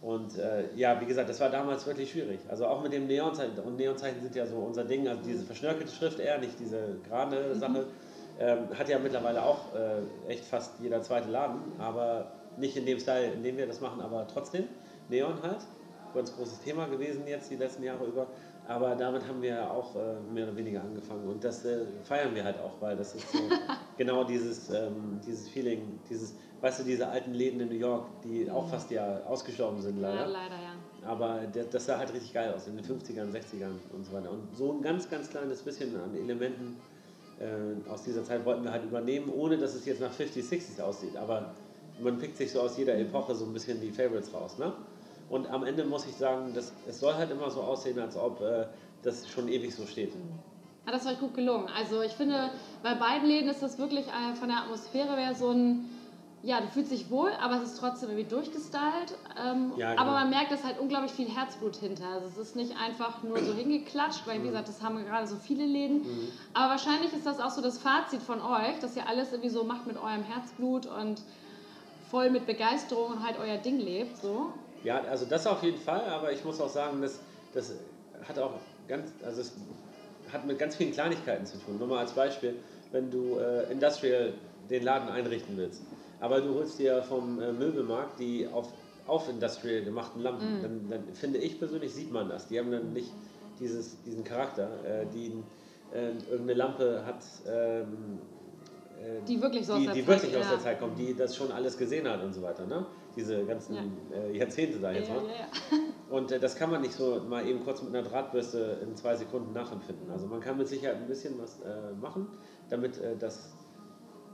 [0.00, 2.38] und äh, ja, wie gesagt, das war damals wirklich schwierig.
[2.48, 3.58] Also auch mit dem Neonzeichen.
[3.58, 7.54] Und Neonzeichen sind ja so unser Ding, also diese verschnörkelte Schrift eher, nicht diese gerade
[7.54, 7.58] mhm.
[7.58, 7.86] Sache.
[8.40, 13.00] Ähm, hat ja mittlerweile auch äh, echt fast jeder zweite Laden, aber nicht in dem
[13.00, 14.64] Style, in dem wir das machen, aber trotzdem.
[15.08, 15.66] Neon halt.
[16.14, 18.28] Ganz großes Thema gewesen jetzt die letzten Jahre über.
[18.68, 21.26] Aber damit haben wir auch äh, mehr oder weniger angefangen.
[21.26, 23.38] Und das äh, feiern wir halt auch, weil das ist so
[23.96, 28.50] genau dieses, ähm, dieses Feeling, dieses weißt du, diese alten Läden in New York, die
[28.50, 30.20] auch fast ja ausgestorben sind, leider.
[30.20, 31.08] Ja, leider, ja.
[31.08, 34.30] Aber das sah halt richtig geil aus, in den 50ern, 60ern und so weiter.
[34.30, 36.76] Und so ein ganz, ganz kleines bisschen an Elementen
[37.40, 40.82] äh, aus dieser Zeit wollten wir halt übernehmen, ohne dass es jetzt nach 50s, 60s
[40.82, 41.16] aussieht.
[41.16, 41.54] Aber
[42.00, 44.58] man pickt sich so aus jeder Epoche so ein bisschen die Favorites raus.
[44.58, 44.72] Ne?
[45.30, 48.40] Und am Ende muss ich sagen, dass, es soll halt immer so aussehen, als ob
[48.40, 48.66] äh,
[49.02, 50.12] das schon ewig so steht.
[50.86, 51.68] Ja, das war gut gelungen.
[51.76, 52.50] Also ich finde,
[52.82, 55.88] bei beiden Läden ist das wirklich äh, von der Atmosphäre her so ein
[56.42, 59.16] ja, du fühlst dich wohl, aber es ist trotzdem irgendwie durchgestylt.
[59.44, 60.02] Ähm, ja, genau.
[60.02, 62.06] Aber man merkt, dass halt unglaublich viel Herzblut hinter.
[62.06, 64.46] Also es ist nicht einfach nur so hingeklatscht, weil wie mhm.
[64.48, 66.02] gesagt, das haben gerade so viele Läden.
[66.02, 66.28] Mhm.
[66.54, 69.64] Aber wahrscheinlich ist das auch so das Fazit von euch, dass ihr alles irgendwie so
[69.64, 71.22] macht mit eurem Herzblut und
[72.08, 74.16] voll mit Begeisterung und halt euer Ding lebt.
[74.18, 74.52] So.
[74.84, 77.18] Ja, also das auf jeden Fall, aber ich muss auch sagen, das,
[77.52, 77.72] das
[78.26, 78.52] hat auch
[78.86, 79.52] ganz, also es
[80.32, 81.78] hat mit ganz vielen Kleinigkeiten zu tun.
[81.78, 82.54] Nur mal als Beispiel,
[82.92, 84.32] wenn du äh, Industrial
[84.70, 85.82] den Laden einrichten willst,
[86.20, 88.72] aber du holst dir vom äh, Möbelmarkt die auf,
[89.06, 90.62] auf Industrial gemachten Lampen, mm.
[90.62, 92.48] dann, dann, finde ich persönlich, sieht man das.
[92.48, 93.10] Die haben dann nicht
[93.60, 95.32] dieses, diesen Charakter, äh, die
[95.94, 97.24] äh, irgendeine Lampe hat.
[97.46, 98.18] Ähm,
[99.00, 100.40] äh, die wirklich, so die, aus, der die Zeit, wirklich ja.
[100.40, 102.66] aus der Zeit kommt, die das schon alles gesehen hat und so weiter.
[102.66, 102.84] Ne?
[103.16, 104.16] Diese ganzen ja.
[104.16, 105.24] äh, Jahrzehnte da jetzt ja, mal.
[106.10, 109.16] Und äh, das kann man nicht so mal eben kurz mit einer Drahtbürste in zwei
[109.16, 110.10] Sekunden nachempfinden.
[110.10, 112.28] Also man kann mit Sicherheit ein bisschen was äh, machen,
[112.70, 113.52] damit äh, das,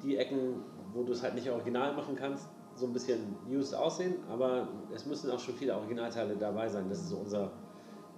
[0.02, 4.16] die Ecken, wo du es halt nicht original machen kannst, so ein bisschen used aussehen,
[4.28, 6.88] aber es müssen auch schon viele Originalteile dabei sein.
[6.88, 7.52] Das ist so unser,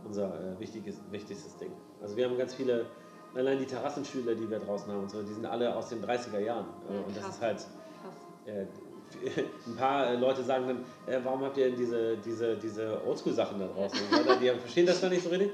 [0.04, 1.72] unser äh, wichtiges, wichtigstes Ding.
[2.00, 2.86] Also wir haben ganz viele
[3.34, 6.38] allein die Terrassenstühle, die wir draußen haben und so, die sind alle aus den 30er
[6.38, 6.66] Jahren.
[6.90, 7.66] Ja, und das ist halt.
[9.66, 10.78] Ein paar äh, Leute sagen dann,
[11.12, 13.98] äh, warum habt ihr denn diese, diese, diese Oldschool-Sachen da draußen?
[14.40, 15.52] die verstehen das dann nicht so richtig,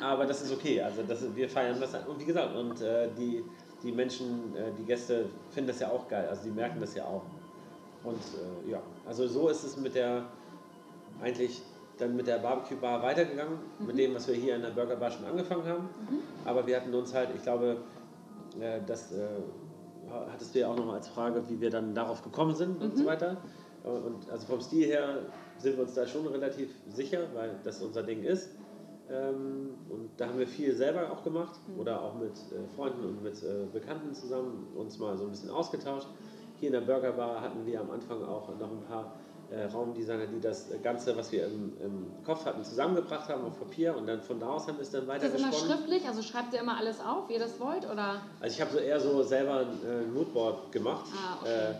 [0.00, 0.80] aber das ist okay.
[0.80, 3.44] Also das, wir feiern das und wie gesagt, und äh, die,
[3.82, 7.04] die Menschen, äh, die Gäste finden das ja auch geil, also die merken das ja
[7.04, 7.22] auch.
[8.04, 8.18] Und
[8.66, 10.24] äh, ja, also so ist es mit der
[11.20, 11.62] eigentlich
[11.98, 13.86] dann mit der Barbecue Bar weitergegangen, mhm.
[13.86, 15.88] mit dem, was wir hier in der Burger Bar schon angefangen haben.
[16.08, 16.18] Mhm.
[16.44, 17.76] Aber wir hatten uns halt, ich glaube,
[18.60, 19.12] äh, das
[20.30, 22.84] hattest du ja auch noch mal als Frage, wie wir dann darauf gekommen sind mhm.
[22.86, 23.38] und so weiter.
[23.84, 25.18] Und also vom Stil her
[25.58, 28.50] sind wir uns da schon relativ sicher, weil das unser Ding ist.
[29.10, 31.80] Ähm, und da haben wir viel selber auch gemacht mhm.
[31.80, 35.50] oder auch mit äh, Freunden und mit äh, Bekannten zusammen uns mal so ein bisschen
[35.50, 36.08] ausgetauscht.
[36.60, 39.14] Hier in der Burger Bar hatten wir am Anfang auch noch ein paar
[39.52, 43.96] äh, Raumdesigner, die das Ganze, was wir im, im, Kopf hatten, zusammengebracht haben auf Papier
[43.96, 46.06] und dann von da aus haben wir es dann weiter Ist das immer schriftlich?
[46.06, 47.84] Also schreibt ihr immer alles auf, wie ihr das wollt?
[47.90, 48.22] Oder?
[48.40, 51.06] Also ich habe so eher so selber ein äh, Moodboard gemacht.
[51.12, 51.70] Ah, okay.
[51.70, 51.74] Äh,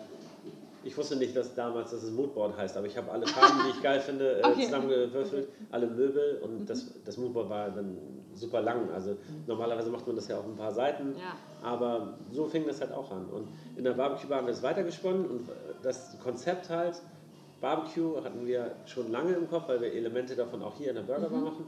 [0.85, 3.76] ich wusste nicht, dass damals dass es Moodboard heißt, aber ich habe alle Farben, die
[3.76, 4.64] ich geil finde, äh, okay.
[4.64, 6.66] zusammengewürfelt, alle Möbel und mhm.
[6.66, 7.96] das, das Moodboard war dann
[8.35, 8.90] super lang.
[8.92, 11.37] Also normalerweise macht man das ja auf ein paar Seiten, ja.
[11.66, 13.26] aber so fing das halt auch an.
[13.26, 15.48] Und in der Barbecue haben wir es weitergesponnen und
[15.82, 17.00] das Konzept halt
[17.62, 21.03] Barbecue hatten wir schon lange im Kopf, weil wir Elemente davon auch hier in der
[21.03, 21.44] Burgerbar mhm.
[21.44, 21.66] machen.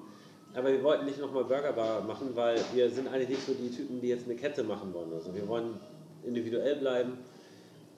[0.55, 4.01] Aber wir wollten nicht nochmal Burgerbar machen, weil wir sind eigentlich nicht so die Typen,
[4.01, 5.13] die jetzt eine Kette machen wollen.
[5.15, 5.79] Also wir wollen
[6.25, 7.19] individuell bleiben.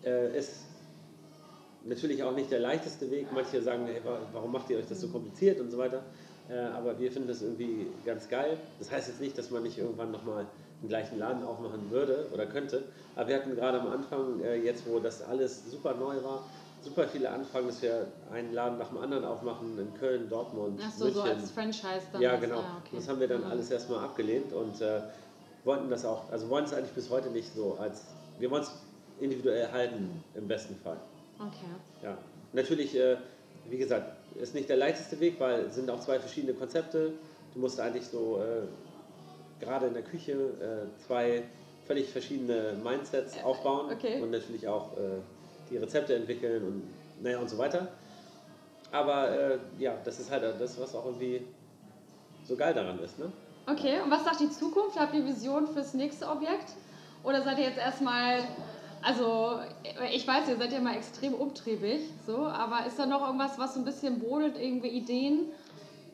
[0.05, 0.67] Äh, ist
[1.85, 3.27] natürlich auch nicht der leichteste Weg.
[3.33, 4.01] Manche sagen, hey,
[4.33, 6.03] warum macht ihr euch das so kompliziert und so weiter.
[6.51, 8.59] Äh, aber wir finden das irgendwie ganz geil.
[8.79, 10.47] Das heißt jetzt nicht, dass man nicht irgendwann nochmal
[10.83, 12.85] den gleichen Laden aufmachen würde oder könnte.
[13.15, 16.45] Aber wir hatten gerade am Anfang, äh, jetzt wo das alles super neu war,
[16.87, 20.92] super viele Anfragen, dass wir einen Laden nach dem anderen aufmachen in Köln, Dortmund, Ach
[20.92, 21.22] so, München.
[21.22, 22.22] so als Franchise dann.
[22.22, 22.61] Ja, genau.
[22.61, 22.96] Ah, okay.
[22.96, 25.01] Das haben wir dann alles erstmal abgelehnt und äh,
[25.64, 28.05] wollten das auch, also wollen es eigentlich bis heute nicht so als,
[28.38, 28.70] wir wollen es
[29.20, 30.99] individuell halten im besten Fall.
[31.38, 32.05] Okay.
[32.05, 32.16] Ja,
[32.53, 33.16] natürlich, äh,
[33.68, 37.12] wie gesagt, ist nicht der leichteste Weg, weil es sind auch zwei verschiedene Konzepte.
[37.53, 41.42] Du musst eigentlich so äh, gerade in der Küche äh, zwei
[41.87, 44.20] völlig verschiedene Mindsets aufbauen okay.
[44.20, 45.20] und natürlich auch äh,
[45.70, 46.83] die Rezepte entwickeln und
[47.22, 47.88] naja und so weiter.
[48.92, 51.42] Aber äh, ja, das ist halt das, was auch irgendwie
[52.44, 53.18] so geil daran ist.
[53.18, 53.33] Ne?
[53.66, 54.98] Okay, und was sagt die Zukunft?
[54.98, 56.72] Habt ihr Vision fürs nächste Objekt?
[57.24, 58.38] Oder seid ihr jetzt erstmal,
[59.02, 59.59] also
[60.14, 63.74] ich weiß, ihr seid ja mal extrem umtriebig, so, aber ist da noch irgendwas, was
[63.74, 65.46] so ein bisschen brodelt, irgendwie Ideen?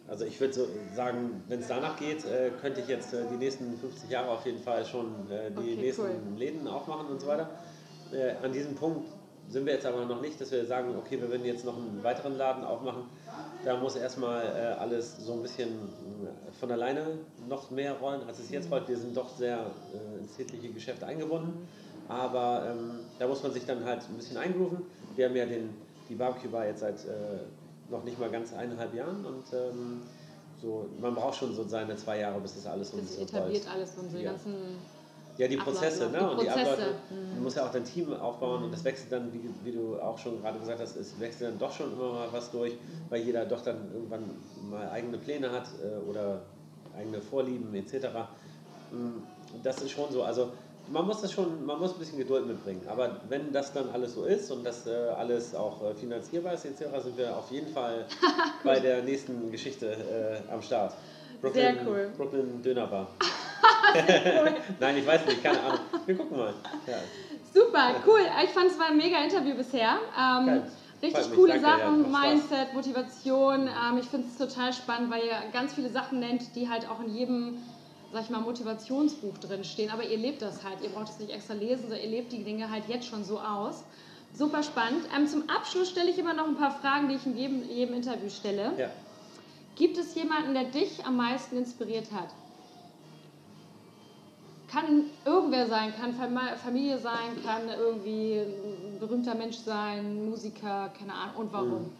[0.08, 3.36] Also ich würde so sagen, wenn es danach geht, äh, könnte ich jetzt äh, die
[3.36, 6.38] nächsten 50 Jahre auf jeden Fall schon äh, die okay, nächsten cool.
[6.38, 7.50] Läden aufmachen und so weiter.
[8.42, 9.08] An diesem Punkt
[9.52, 12.02] sind wir jetzt aber noch nicht, dass wir sagen, okay, wir würden jetzt noch einen
[12.02, 13.02] weiteren Laden aufmachen.
[13.64, 18.38] Da muss erstmal äh, alles so ein bisschen äh, von alleine noch mehr rollen, als
[18.38, 18.88] es jetzt rollt.
[18.88, 21.68] Wir sind doch sehr äh, ins tägliche Geschäft eingebunden.
[22.08, 24.78] Aber ähm, da muss man sich dann halt ein bisschen eingrooven.
[25.16, 25.70] Wir haben ja den,
[26.08, 30.02] die Barbecue Bar jetzt seit äh, noch nicht mal ganz eineinhalb Jahren und ähm,
[30.60, 33.96] so, man braucht schon so seine zwei Jahre, bis das alles so Das etabliert alles
[33.96, 34.30] und so die ja.
[34.30, 34.54] ganzen
[35.38, 36.18] ja, die Prozesse, ne?
[36.18, 36.94] Die und die Abläufe.
[37.10, 37.36] Mhm.
[37.36, 38.64] Du musst ja auch dein Team aufbauen mhm.
[38.66, 41.58] und das wechselt dann, wie, wie, du auch schon gerade gesagt hast, es wechselt dann
[41.58, 42.74] doch schon immer mal was durch,
[43.08, 44.24] weil jeder doch dann irgendwann
[44.70, 46.42] mal eigene Pläne hat äh, oder
[46.96, 48.08] eigene Vorlieben etc.
[48.90, 49.22] Mm,
[49.62, 50.22] das ist schon so.
[50.22, 50.50] Also
[50.88, 52.82] man muss das schon, man muss ein bisschen Geduld mitbringen.
[52.88, 56.66] Aber wenn das dann alles so ist und das äh, alles auch äh, finanzierbar ist
[56.66, 58.06] etc., sind wir auf jeden Fall
[58.64, 60.94] bei der nächsten Geschichte äh, am Start.
[61.40, 62.10] Brooklyn, Sehr cool.
[62.16, 63.08] Brooklyn Dönerbar.
[64.80, 65.80] Nein, ich weiß nicht, keine Ahnung.
[66.06, 66.54] Wir gucken mal.
[66.86, 66.98] Ja.
[67.52, 68.20] Super, cool.
[68.44, 69.98] Ich fand es war ein mega Interview bisher.
[70.18, 70.62] Ähm,
[71.02, 73.68] richtig coole Danke, Sachen, ja, Mindset, Motivation.
[73.68, 77.00] Ähm, ich finde es total spannend, weil ihr ganz viele Sachen nennt, die halt auch
[77.00, 77.58] in jedem
[78.12, 79.90] sag ich mal, Motivationsbuch drin stehen.
[79.90, 80.82] Aber ihr lebt das halt.
[80.82, 83.40] Ihr braucht es nicht extra lesen, sondern ihr lebt die Dinge halt jetzt schon so
[83.40, 83.84] aus.
[84.34, 85.06] Super spannend.
[85.16, 87.94] Ähm, zum Abschluss stelle ich immer noch ein paar Fragen, die ich in jedem, jedem
[87.94, 88.72] Interview stelle.
[88.78, 88.90] Ja.
[89.76, 92.28] Gibt es jemanden, der dich am meisten inspiriert hat?
[94.72, 101.36] Kann irgendwer sein, kann Familie sein, kann irgendwie ein berühmter Mensch sein, Musiker, keine Ahnung.
[101.36, 101.82] Und warum?
[101.82, 101.92] Mhm.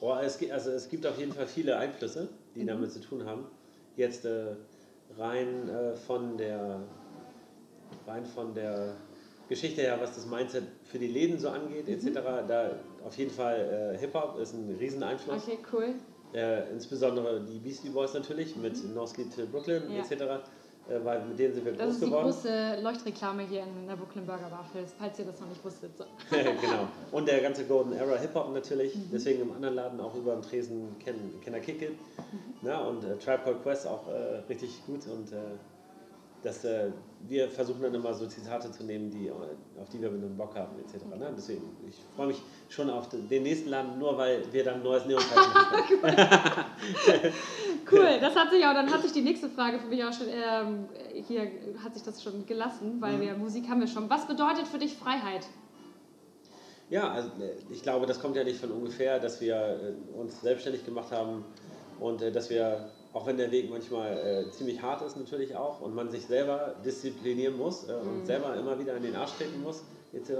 [0.00, 2.68] Boah, es, gibt, also es gibt auf jeden Fall viele Einflüsse, die mhm.
[2.68, 3.44] damit zu tun haben.
[3.96, 4.56] Jetzt äh,
[5.16, 6.80] rein äh, von der
[8.06, 8.94] rein von der
[9.48, 11.94] Geschichte her, was das Mindset für die Läden so angeht, mhm.
[11.94, 12.18] etc.
[12.48, 12.70] Da
[13.04, 15.44] auf jeden Fall äh, Hip-Hop ist ein Rieseneinfluss.
[15.44, 15.94] Okay, cool.
[16.34, 18.94] Äh, insbesondere die Beastie Boys natürlich mit mhm.
[18.94, 20.00] North Street Brooklyn ja.
[20.00, 20.42] etc
[21.04, 22.26] weil mit denen sind wir das groß geworden.
[22.26, 24.64] Das ist die große Leuchtreklame hier in der Brooklyn Burger Bar,
[24.98, 25.90] falls ihr das noch nicht wusstet.
[25.96, 26.04] So.
[26.30, 26.88] genau.
[27.12, 29.10] Und der ganze Golden Era Hip-Hop natürlich, mhm.
[29.12, 31.90] deswegen im anderen Laden auch über den Tresen Ken, Kenner Kick It.
[31.92, 32.68] Mhm.
[32.68, 35.36] Ja, und äh, Called Quest auch äh, richtig gut und äh,
[36.42, 36.90] das, äh,
[37.26, 40.54] wir versuchen dann immer so Zitate zu nehmen, die, auf die wir mit einem Bock
[40.54, 41.04] haben, etc.
[41.18, 41.32] Ne?
[41.36, 45.04] Deswegen, ich freue mich schon auf den nächsten Laden, nur weil wir dann ein neues
[45.06, 45.76] Neonzeichen haben.
[47.92, 50.28] cool, das hat sich auch, dann hat sich die nächste Frage für mich auch schon,
[50.28, 50.88] ähm,
[51.26, 51.50] hier
[51.82, 53.20] hat sich das schon gelassen, weil mhm.
[53.20, 54.08] wir Musik haben wir schon.
[54.08, 55.46] Was bedeutet für dich Freiheit?
[56.90, 60.40] Ja, also äh, ich glaube, das kommt ja nicht von ungefähr, dass wir äh, uns
[60.40, 61.44] selbstständig gemacht haben
[62.00, 65.80] und äh, dass wir auch wenn der Weg manchmal äh, ziemlich hart ist natürlich auch
[65.80, 68.26] und man sich selber disziplinieren muss äh, und mhm.
[68.26, 70.30] selber immer wieder in den Arsch treten muss, etc.,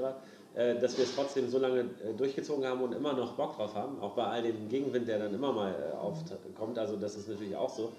[0.54, 3.74] äh, dass wir es trotzdem so lange äh, durchgezogen haben und immer noch Bock drauf
[3.74, 7.28] haben, auch bei all dem Gegenwind, der dann immer mal äh, aufkommt, also das ist
[7.28, 7.92] natürlich auch so.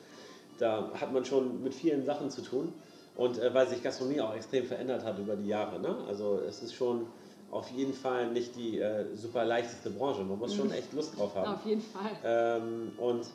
[0.58, 2.74] Da hat man schon mit vielen Sachen zu tun
[3.16, 5.80] und äh, weil sich Gastronomie auch extrem verändert hat über die Jahre.
[5.80, 5.96] Ne?
[6.08, 7.06] Also es ist schon
[7.50, 8.80] auf jeden Fall nicht die
[9.16, 10.74] super leichteste Branche, man muss schon mhm.
[10.74, 11.56] echt Lust drauf haben.
[11.56, 12.12] Auf jeden Fall.
[12.24, 13.26] Ähm, und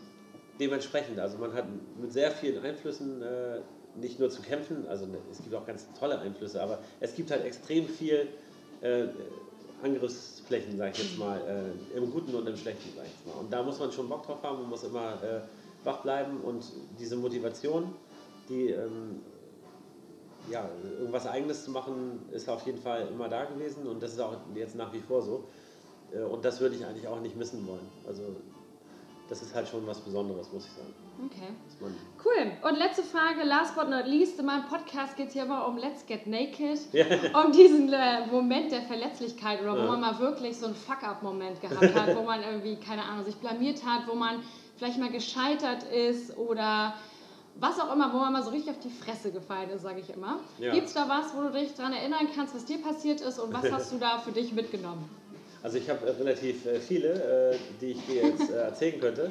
[0.58, 1.66] dementsprechend, also man hat
[2.00, 3.60] mit sehr vielen Einflüssen äh,
[3.96, 7.30] nicht nur zu kämpfen, also ne, es gibt auch ganz tolle Einflüsse, aber es gibt
[7.30, 8.28] halt extrem viel
[8.80, 9.06] äh,
[9.82, 11.40] Angriffsflächen, sage ich jetzt mal,
[11.92, 13.40] äh, im Guten und im Schlechten, sage ich jetzt mal.
[13.40, 15.40] Und da muss man schon Bock drauf haben, man muss immer äh,
[15.84, 16.64] wach bleiben und
[16.98, 17.94] diese Motivation,
[18.48, 19.20] die ähm,
[20.50, 24.20] ja, irgendwas Eigenes zu machen, ist auf jeden Fall immer da gewesen und das ist
[24.20, 25.44] auch jetzt nach wie vor so.
[26.12, 27.88] Äh, und das würde ich eigentlich auch nicht missen wollen.
[28.06, 28.22] Also
[29.28, 30.94] das ist halt schon was Besonderes, muss ich sagen.
[31.26, 31.54] Okay.
[32.24, 32.52] Cool.
[32.68, 34.38] Und letzte Frage, last but not least.
[34.38, 36.80] In meinem Podcast geht es hier immer um Let's Get Naked.
[36.92, 37.04] Ja.
[37.42, 39.87] Um diesen äh, Moment der Verletzlichkeit oder wo ja.
[39.87, 43.84] man mal wirklich so einen Fuck-up-Moment gehabt hat, wo man irgendwie, keine Ahnung, sich blamiert
[43.84, 44.42] hat, wo man
[44.76, 46.94] vielleicht mal gescheitert ist oder
[47.56, 50.10] was auch immer, wo man mal so richtig auf die Fresse gefallen ist, sage ich
[50.10, 50.40] immer.
[50.58, 50.72] Ja.
[50.72, 53.52] Gibt es da was, wo du dich daran erinnern kannst, was dir passiert ist und
[53.52, 55.08] was hast du da für dich mitgenommen?
[55.64, 59.31] Also ich habe äh, relativ äh, viele, äh, die ich dir jetzt erzählen könnte.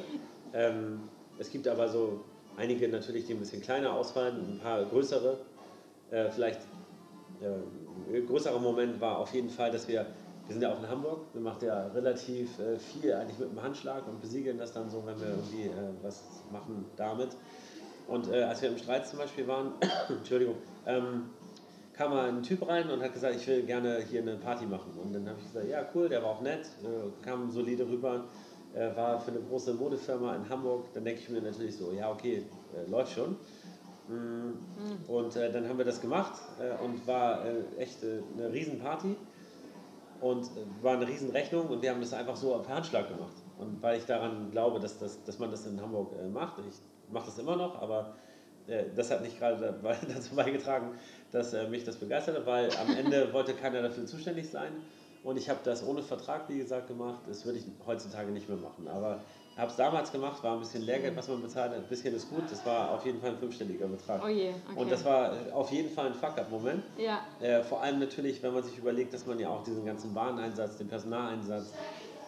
[0.52, 1.02] Ähm,
[1.38, 2.24] es gibt aber so
[2.56, 5.38] einige natürlich, die ein bisschen kleiner ausfallen, ein paar größere.
[6.30, 6.60] vielleicht
[7.42, 10.06] ein größerer Moment war auf jeden Fall, dass wir,
[10.46, 14.06] wir sind ja auch in Hamburg, wir machen ja relativ viel eigentlich mit dem Handschlag
[14.06, 15.70] und besiegeln das dann so, wenn wir irgendwie
[16.02, 17.30] was machen damit.
[18.06, 19.72] Und als wir im Streit zum Beispiel waren,
[20.08, 20.54] Entschuldigung,
[20.86, 21.30] ähm,
[21.96, 24.92] kam mal ein Typ rein und hat gesagt, ich will gerne hier eine Party machen.
[25.02, 28.24] Und dann habe ich gesagt, ja cool, der war auch nett, äh, kam solide rüber,
[28.74, 30.86] äh, war für eine große Modefirma in Hamburg.
[30.92, 33.36] Dann denke ich mir natürlich so, ja okay, äh, läuft schon.
[34.08, 36.34] Mm, und äh, dann haben wir das gemacht
[36.82, 37.42] und war
[37.78, 39.16] echt eine Riesenparty
[40.20, 40.50] und
[40.82, 43.32] war eine Riesenrechnung und wir haben das einfach so per Handschlag gemacht.
[43.58, 47.26] Und weil ich daran glaube, dass, das, dass man das in Hamburg macht, ich mache
[47.26, 48.14] das immer noch, aber
[48.94, 49.74] das hat nicht gerade
[50.14, 50.92] dazu beigetragen,
[51.32, 54.72] dass äh, mich das begeistert hat, weil am Ende wollte keiner dafür zuständig sein.
[55.22, 57.20] Und ich habe das ohne Vertrag, wie gesagt, gemacht.
[57.26, 58.86] Das würde ich heutzutage nicht mehr machen.
[58.88, 59.20] Aber
[59.56, 61.78] habe es damals gemacht, war ein bisschen Lehrgeld, was man bezahlt hat.
[61.78, 62.42] Ein bisschen ist gut.
[62.50, 64.20] Das war auf jeden Fall ein fünfstelliger Betrag.
[64.22, 64.80] Oh je, okay.
[64.80, 66.82] Und das war äh, auf jeden Fall ein Fuck-up-Moment.
[66.98, 67.20] Ja.
[67.40, 70.76] Äh, vor allem natürlich, wenn man sich überlegt, dass man ja auch diesen ganzen Bahneinsatz,
[70.76, 71.72] den Personaleinsatz,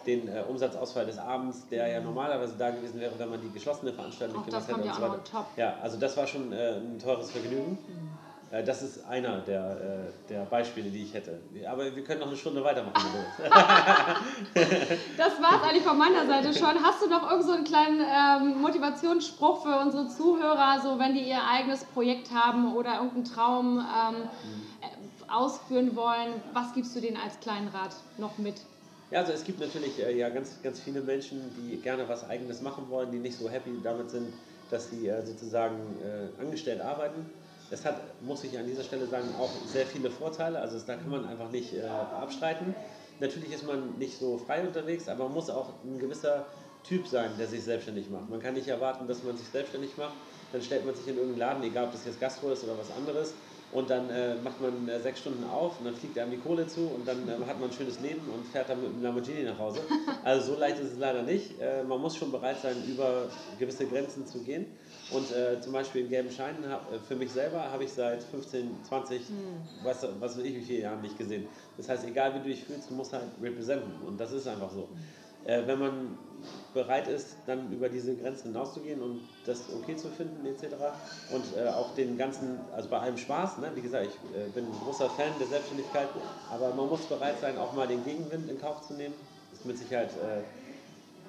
[0.07, 3.91] den äh, Umsatzausfall des Abends, der ja normalerweise da gewesen wäre, wenn man die geschlossene
[3.91, 4.81] Veranstaltung gemacht hätte.
[4.81, 5.45] Und so weiter.
[5.57, 7.77] Ja, also das war schon äh, ein teures Vergnügen.
[7.87, 8.17] Mhm.
[8.51, 11.39] Äh, das ist einer der, äh, der Beispiele, die ich hätte.
[11.69, 12.95] Aber wir können noch eine Stunde weitermachen.
[15.17, 16.81] das war es eigentlich von meiner Seite schon.
[16.81, 21.43] Hast du noch irgendeinen so kleinen ähm, Motivationsspruch für unsere Zuhörer, so wenn die ihr
[21.43, 25.29] eigenes Projekt haben oder irgendeinen Traum ähm, mhm.
[25.29, 26.41] ausführen wollen?
[26.53, 28.55] Was gibst du denen als kleinen Rat noch mit?
[29.09, 32.61] Ja, also es gibt natürlich äh, ja ganz, ganz viele Menschen, die gerne was Eigenes
[32.61, 34.33] machen wollen, die nicht so happy damit sind,
[34.69, 37.25] dass sie äh, sozusagen äh, angestellt arbeiten
[37.69, 40.59] es hat, muss ich an dieser Stelle sagen, auch sehr viele Vorteile.
[40.59, 42.73] Also da kann man einfach nicht äh, abstreiten.
[43.19, 46.45] Natürlich ist man nicht so frei unterwegs, aber man muss auch ein gewisser
[46.83, 48.29] Typ sein, der sich selbstständig macht.
[48.29, 50.15] Man kann nicht erwarten, dass man sich selbstständig macht.
[50.53, 52.91] Dann stellt man sich in irgendeinen Laden, egal ob das jetzt Gastro ist oder was
[52.91, 53.33] anderes,
[53.77, 56.65] Und dann äh, macht man äh, sechs Stunden auf und dann fliegt einem die Kohle
[56.65, 59.43] zu und dann äh, hat man ein schönes Leben und fährt dann mit einem Lamborghini
[59.43, 59.81] nach Hause.
[60.23, 61.61] Also so leicht ist es leider nicht.
[61.61, 64.65] Äh, man muss schon bereit sein, über gewisse Grenzen zu gehen.
[65.11, 68.23] Und äh, zum Beispiel in gelben Scheinen, hab, äh, für mich selber, habe ich seit
[68.23, 69.25] 15, 20, hm.
[69.83, 71.45] was, was weiß ich, wie viele Jahren nicht gesehen.
[71.77, 73.91] Das heißt, egal wie du dich fühlst, du musst halt representen.
[74.07, 74.89] Und das ist einfach so.
[75.45, 75.67] Hm.
[75.67, 76.17] wenn man
[76.73, 80.75] bereit ist, dann über diese Grenzen hinauszugehen und das okay zu finden etc.
[81.33, 83.71] Und äh, auch den ganzen, also bei allem Spaß, ne?
[83.73, 86.07] wie gesagt, ich äh, bin ein großer Fan der Selbstständigkeit,
[86.51, 89.13] aber man muss bereit sein, auch mal den Gegenwind in Kauf zu nehmen.
[89.49, 90.39] Das ist mit Sicherheit, äh,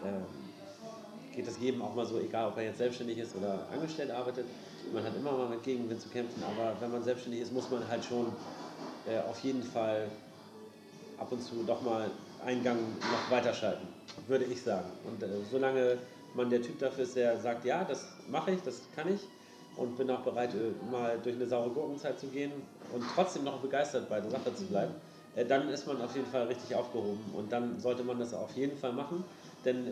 [0.07, 4.11] äh, geht das jedem auch mal so, egal ob er jetzt selbstständig ist oder angestellt
[4.11, 4.44] arbeitet,
[4.92, 7.87] man hat immer mal mit Gegenwind zu kämpfen, aber wenn man selbstständig ist, muss man
[7.88, 8.27] halt schon
[9.07, 10.09] äh, auf jeden Fall
[11.18, 12.11] ab und zu doch mal
[12.44, 13.88] einen Gang noch weiterschalten
[14.29, 14.88] würde ich sagen.
[15.05, 15.98] Und äh, solange
[16.35, 19.20] man der Typ dafür ist, der sagt, ja, das mache ich, das kann ich
[19.77, 22.53] und bin auch bereit, äh, mal durch eine saure Gurkenzeit zu gehen
[22.94, 24.94] und trotzdem noch begeistert bei der Sache zu bleiben,
[25.35, 28.55] äh, dann ist man auf jeden Fall richtig aufgehoben und dann sollte man das auf
[28.55, 29.24] jeden Fall machen,
[29.64, 29.90] denn äh,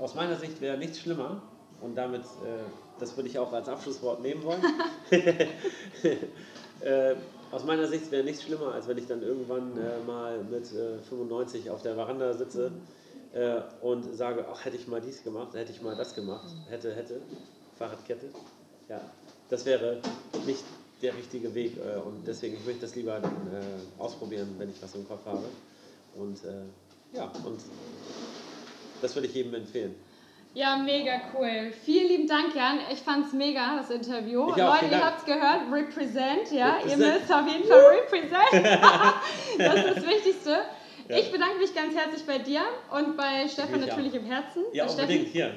[0.00, 1.42] aus meiner Sicht wäre nichts schlimmer
[1.80, 2.64] und damit, äh,
[2.98, 4.62] das würde ich auch als Abschlusswort nehmen wollen.
[7.50, 9.74] Äh, aus meiner Sicht wäre nichts schlimmer, als wenn ich dann irgendwann
[10.06, 12.72] mal mit 95 auf der Veranda sitze
[13.32, 16.94] äh, und sage, ach, hätte ich mal dies gemacht, hätte ich mal das gemacht, hätte,
[16.94, 17.20] hätte,
[17.78, 18.26] Fahrradkette.
[18.88, 19.00] Ja,
[19.48, 20.00] das wäre
[20.46, 20.64] nicht
[21.02, 24.82] der richtige Weg äh, und deswegen ich möchte das lieber dann äh, ausprobieren, wenn ich
[24.82, 25.44] was im Kopf habe.
[26.16, 27.60] Und äh, ja, und
[29.00, 29.94] das würde ich jedem empfehlen.
[30.52, 31.72] Ja, mega cool.
[31.84, 32.80] Vielen lieben Dank, Jan.
[32.92, 34.42] Ich fand es mega, das Interview.
[34.42, 36.74] Auch, Leute, ihr habt es gehört, represent, ja.
[36.76, 37.00] Represent.
[37.00, 38.66] Ihr müsst auf jeden Fall represent.
[39.58, 40.58] das ist das Wichtigste.
[41.08, 41.16] Ja.
[41.16, 44.62] Ich bedanke mich ganz herzlich bei dir und bei Stefan natürlich im Herzen.
[44.72, 45.54] Ja, unbedingt, hier.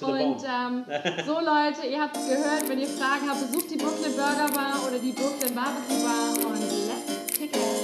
[0.00, 0.84] Und ähm,
[1.26, 4.80] so Leute, ihr habt es gehört, wenn ihr Fragen habt, besucht die Brooklyn Burger Bar
[4.86, 7.75] oder die Brooklyn Barbecue Bar und